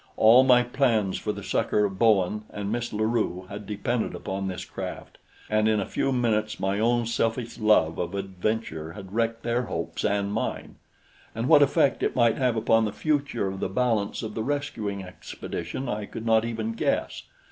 All 0.17 0.41
my 0.43 0.63
plans 0.63 1.19
for 1.19 1.31
the 1.31 1.43
succor 1.43 1.85
of 1.85 1.99
Bowen 1.99 2.45
and 2.49 2.71
Miss 2.71 2.91
La 2.91 3.03
Rue 3.05 3.45
had 3.49 3.67
depended 3.67 4.15
upon 4.15 4.47
this 4.47 4.65
craft, 4.65 5.19
and 5.47 5.67
in 5.67 5.79
a 5.79 5.85
few 5.85 6.09
brief 6.09 6.21
minutes 6.23 6.59
my 6.59 6.79
own 6.79 7.05
selfish 7.05 7.59
love 7.59 7.99
of 7.99 8.15
adventure 8.15 8.93
had 8.93 9.13
wrecked 9.13 9.43
their 9.43 9.61
hopes 9.65 10.03
and 10.03 10.33
mine. 10.33 10.77
And 11.35 11.47
what 11.47 11.61
effect 11.61 12.01
it 12.01 12.15
might 12.15 12.37
have 12.39 12.55
upon 12.55 12.85
the 12.85 12.91
future 12.91 13.47
of 13.47 13.59
the 13.59 13.69
balance 13.69 14.23
of 14.23 14.33
the 14.33 14.41
rescuing 14.41 15.03
expedition 15.03 15.87
I 15.87 16.05
could 16.07 16.25
not 16.25 16.45
even 16.45 16.71
guess. 16.71 17.21